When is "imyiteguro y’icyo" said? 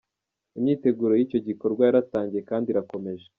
0.57-1.39